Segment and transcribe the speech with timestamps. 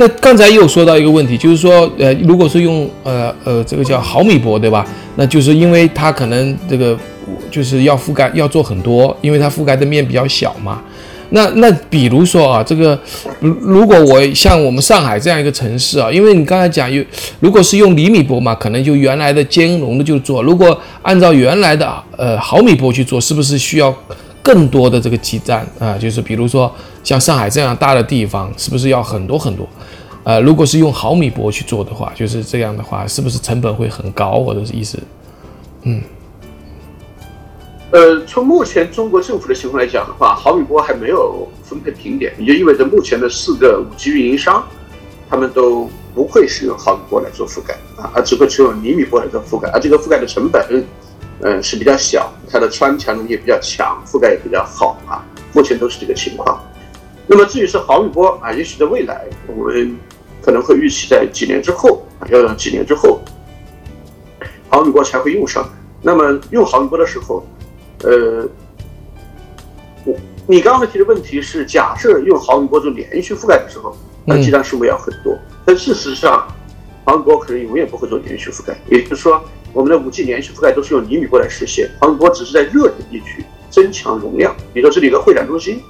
[0.00, 4.86] 那刚才又说到一个问题，就是说，呃，如果是用呃呃这个叫毫米波，对吧？
[5.16, 6.96] 那就是因为它可能这个
[7.50, 10.80] 就是要覆盖要做很多，因为它覆盖的面比较小嘛。
[11.30, 12.96] 那那比如说啊，这个
[13.40, 17.04] 如如果我像我们上海这样一个城市啊，因为你刚才讲有，
[17.40, 23.92] 如果是用厘米波嘛，可能就原来的兼容的就做；如果按照原来的呃毫米波去做，是不是需要
[24.42, 25.98] 更多的这个基站啊？
[25.98, 26.72] 就是比如说
[27.02, 29.68] 像上海这样大的地方，是不是要很多很多？
[30.28, 34.40] 呃，如果是用毫米波去做的话，就是这样的话，是不是成本会很高？
[34.40, 34.98] 或者是意思？
[35.84, 36.02] 嗯。
[37.92, 44.62] 呃，从目前中国政府的情况来讲的话，毫米波还没有分配平点，也就意味着目前的四个五 G 运营商，
[45.30, 50.84] 他们都不会使用毫米波来做覆盖啊，而只会使用厘米波来做覆盖，而这个覆盖的成本，
[51.40, 55.24] 嗯，是比较小，它的穿墙能力也比较强，覆盖也比较好啊，
[55.54, 56.62] 目前都是这个情况。
[57.26, 59.96] 那么至于是毫米波啊，也许在未来，我们
[60.48, 63.20] 可能会预期在几年之后啊，要几年之后，
[64.70, 65.68] 毫米波才会用上。
[66.00, 67.46] 那么用毫米波的时候，
[68.02, 68.48] 呃，
[70.06, 75.36] 我你刚才提的问题是，假设用毫米波做连续覆盖的时候，那基站数目要很多。
[75.66, 76.48] 但事实上，
[77.04, 78.74] 毫米波可能永远不会做连续覆盖。
[78.88, 84.56] 也就是说，我们的五 G 连续覆盖都是用厘米波来实现，毫米波只是在热点地区增强容量。
[84.72, 85.82] 比如说这里的会展中心，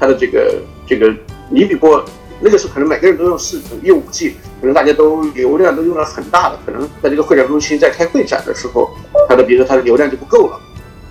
[0.00, 1.14] 它的这个这个
[1.50, 2.04] 厘米波，
[2.42, 8.90] 那个时候可能每个人都用四用五 G，可能大家都流量都用了很大的，可能在这个会展中心在开会展的时候，
[9.28, 10.60] 它的比如说它的流量就不够了。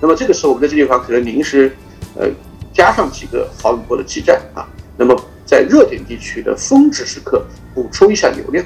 [0.02, 1.72] 那么这个时候，我们在这地方可能临时，
[2.16, 2.28] 呃，
[2.74, 5.16] 加上几个毫米波的基站啊，那么
[5.46, 8.66] 在热点地区的峰值时刻补充一下流量。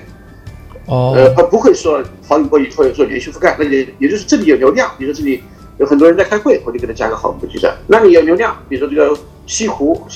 [0.87, 1.13] 哦。
[1.15, 5.43] 呃，它不会说毫米波以后要做连续覆盖，那也也就是这里有流量，比如说这里
[5.77, 7.75] 有很多人在开会，我就给他加个毫米波基站。
[7.85, 10.07] 那你有流量，比如说这个西湖，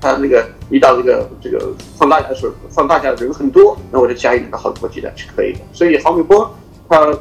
[0.00, 5.60] 它那个遇到这个这个放大的时候，放大的人很多，那我就加一个毫米波基站是可以的。
[5.72, 6.54] 所以毫米波
[6.88, 7.16] 它。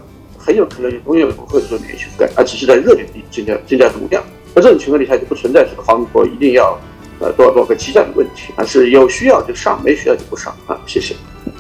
[0.46, 4.22] 很有可能永远不会做连续覆盖，而只是在热点地增加增加容量。
[4.54, 6.78] 那这种情况底下就不存在这个毫米波一定要
[7.22, 10.78] 呃多少多少个基站的问题，而是有需要就上，没需要就不上啊。
[10.86, 11.16] 谢谢。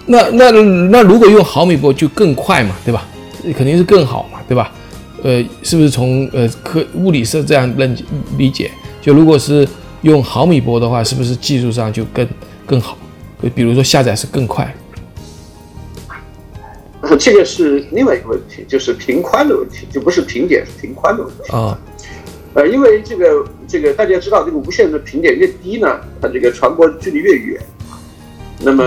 [0.06, 3.08] 那那那如果用毫米波就更快嘛，对吧？
[3.56, 4.70] 肯定是更好嘛，对吧？
[5.24, 7.98] 呃，是不是从呃科物理是这样认
[8.38, 8.70] 理解？
[9.02, 9.66] 就如果是
[10.04, 12.28] 用毫米波的话，是不是技术上就更
[12.66, 12.98] 更好？
[13.56, 14.74] 比如说下载是更快？
[17.20, 21.78] 这个是另外一个问题，就是频宽的问题，就不是频点，是频宽的问题啊。
[22.54, 27.62] 呃，因为这个这个大家知道，这个无线的频点越低呢，它这个传播距离越远
[28.60, 28.84] 那么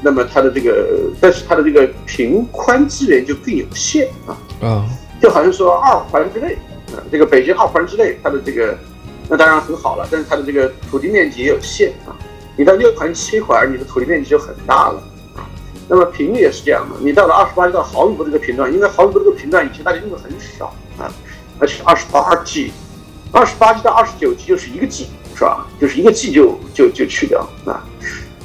[0.00, 4.38] 那么它的这个，但是它的这个频宽资源就更有限啊。
[4.60, 4.88] 啊，
[5.20, 6.54] 就好像说二环之内
[6.94, 8.78] 啊，这个北京二环之内，它的这个
[9.28, 12.12] 那当然很好了，但是它的这个土地面积也有限啊。
[12.56, 15.02] 你到六环七环，你的土地面积就很大了
[15.34, 15.48] 啊。
[15.88, 20.66] 那么频率也是这样的，你到了二十八到毫米波这个频段，因为毫米波这个频段以前大家用的很少
[20.98, 21.10] 啊，
[21.58, 22.72] 而且二十八 G，
[23.32, 25.66] 二十八 G 到二十九 G 就是一个 G 是吧？
[25.80, 27.82] 就是一个 G 就就就去掉啊，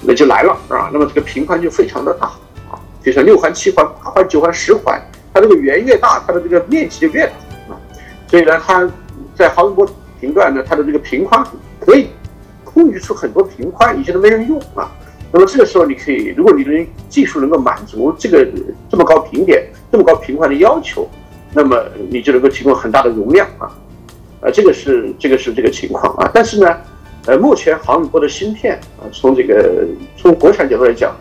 [0.02, 0.90] 那就来了啊？
[0.94, 2.28] 那么这个频宽就非常的大
[2.72, 5.02] 啊，就像六环、七环、八环、九环、十环，
[5.34, 7.34] 它这个圆越大，它的这个面积就越大
[7.74, 7.78] 啊，
[8.30, 8.90] 所以呢，它
[9.36, 9.86] 在毫米波
[10.20, 11.46] 频段呢，它的这个频宽
[11.80, 12.08] 可以
[12.64, 14.92] 空余出很多频宽，以前都没人用啊。
[15.32, 16.72] 那么这个时候，你可以，如果你的
[17.10, 18.48] 技术能够满足这个
[18.90, 21.06] 这么高频点、这么高频宽的要求，
[21.54, 23.68] 那么你就能够提供很大的容量啊，
[24.42, 26.32] 啊，这个是这个是这个情况啊。
[26.34, 26.78] 但是呢，
[27.26, 29.86] 呃，目前毫米波的芯片啊，从这个
[30.16, 31.14] 从国产角度来讲，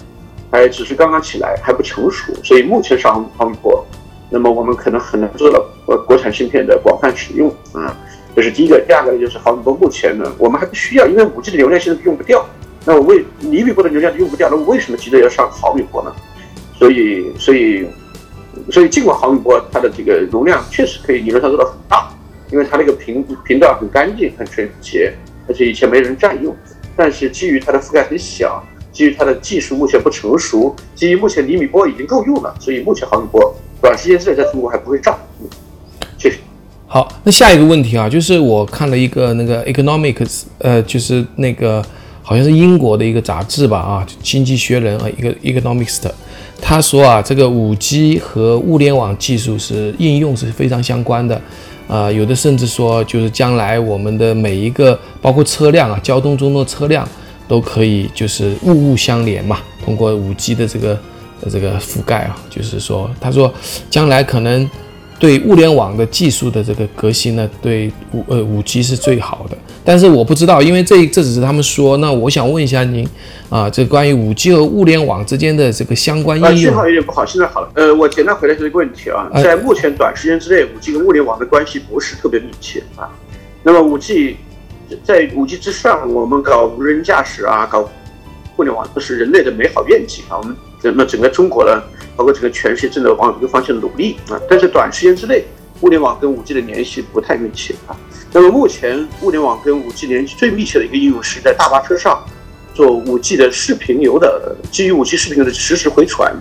[0.53, 3.85] 还只是刚刚起来，还不成熟，所以目前上毫米波，
[4.31, 7.97] 那么我们可能很难做到呃国产芯片的广泛使用啊。
[8.37, 12.47] 这是第一个，第二个呢，就是毫米波目前呢，我们还不需要，因为五 G 的流量现在用不掉。
[12.85, 16.15] 那我为厘米波的流量用不掉，那我为什么急着要上毫米波呢？
[16.79, 17.89] 所以，所以，
[18.71, 22.11] 所以尽管毫米波它的这个容量确实可以理论上做到很大，
[22.53, 25.15] 因为它那个频频段很干净、很纯洁，
[25.49, 26.55] 而且以前没人占用。
[26.95, 28.63] 但是基于它的覆盖很小，
[28.93, 35.19] 基于它的技术目前不成熟，基于目前厘米波已经够用了，所以目前毫米波短时间之内在中国还不会涨。
[36.87, 41.85] 好，那下一个问题啊，就是我看了一个那个 Economics，呃，就是那个。
[42.29, 46.11] 好像是英国的一个杂志吧，啊，经济学人啊，一个 economist，，
[46.61, 51.41] 他说啊，这个五 G 和物联网技术是应用是非常相关的，
[51.87, 57.09] 啊，有的甚至说就是将来我们的每一个包括车辆啊，交通中的车辆
[57.47, 60.99] 都可以就是物物相连嘛，通过五 G 的这个
[61.49, 63.55] 这个覆盖啊，就是说，他说
[63.89, 64.69] 将来可能
[65.19, 69.57] 对物联网的技术的这个革新呢，对五呃五 G 是最好的。
[69.83, 71.97] 但是我不知道，因为这这只是他们说。
[71.99, 73.09] 那我想问一下您
[73.49, 76.57] 啊，这关于五 G 和物联网之间的这个相关应用。
[76.57, 77.71] 信号有点不好，现在好了。
[77.75, 83.09] 呃，我简单回答这个问题啊，在目前短时间之内，五 G 跟物联网的关系不是特别密切啊。
[83.63, 84.37] 那么五 G
[85.03, 87.89] 在五 G 之上，我们搞无人驾驶啊，搞
[88.55, 90.37] 互联网都是人类的美好愿景啊。
[90.37, 91.83] 我们那么整个中国呢？
[92.17, 95.45] 包括这个全世界正在往一个方向努力啊，但是短时间之内，
[95.83, 97.95] 物联网跟五 G 的联系不太密切啊。
[98.33, 102.25] 那么目前物联网跟五 G 联系最密切的一个应用是在大巴车上
[102.75, 106.35] 做五 G 的视频流的，基于五 G 视频流的实时回传。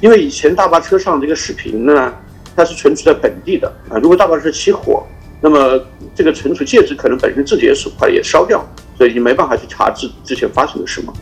[0.00, 2.14] 因为以前大巴车上这个视频呢，
[2.54, 5.06] 它是存储在本地的啊，如果大巴车起火，
[5.40, 5.80] 那么
[6.14, 8.64] 这个存储介质可能本身自己也损坏也烧掉，
[8.96, 11.12] 所以你没办法去查之之前发生了什么。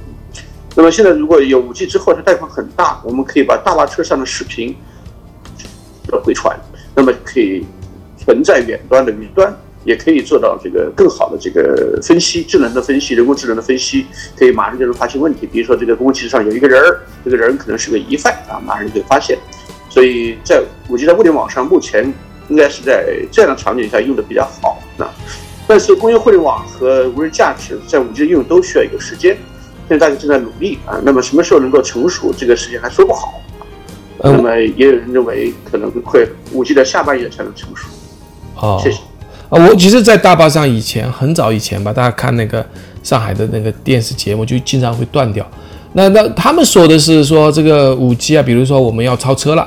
[0.82, 4.74] 那么现在如果有五 G 之后，它带宽很大，我们可以把大巴车上的视频
[6.08, 6.58] 的回传，
[6.96, 7.64] 那么可以
[8.18, 14.04] 存在远端的云端，也可以做到这个更好的这个分析，智能的分析，人工智能的分析，
[14.36, 15.46] 可以马上就能发现问题。
[15.46, 19.38] 比如说这个公共汽车上有一个人儿，这个人可能是个疑犯啊，马上就可以发现。
[19.88, 22.12] 所以在五 G 在物联网上，目前
[22.48, 25.06] 应该是在这样的场景下用的比较好啊。
[25.68, 29.38] 但是工业互联网和无人驾驶在五 G 的应用都需要一个时间。
[29.88, 33.40] 现在大家正在努力啊，那么什么时候能够成熟，这个时间还说不好。
[34.24, 37.88] 那么也有人认为可能会五 G 的下半叶才能成熟。
[38.54, 38.98] 哦，谢谢。
[39.48, 42.64] 啊，我其实，在大巴上以前很早以前吧，大家看那个
[43.02, 45.44] 上海的那个电视节目，就经常会断掉。
[45.94, 49.66] 那那他们说的是说这个五 G 啊，比如说我们要超车了，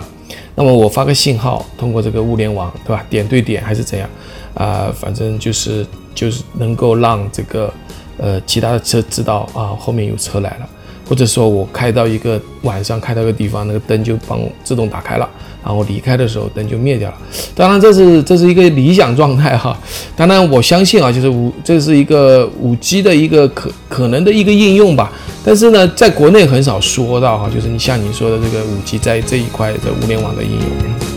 [0.55, 3.05] 那么我发个信号，通过这个物联网，对吧？
[3.09, 4.09] 点对点还是怎样
[4.53, 4.89] 啊？
[4.97, 5.85] 反正就是
[6.15, 7.71] 就是能够让这个。
[8.17, 10.69] 呃，其他的车知道啊，后面有车来了，
[11.07, 15.29] 或者说我开到一个晚上开到一个地方，那个灯就帮自动打开了，
[15.63, 17.17] 然后离开的时候灯就灭掉了。
[17.53, 19.77] 当然这是这是一个理想状态哈。
[20.15, 25.11] 当然我相信啊，就是五这是一个五 G 的一个可可能的一个应用吧。
[25.43, 31.14] 但是呢，在国内很少说到哈，就是你像你说的这个五 G 在这一块的物联网的应用。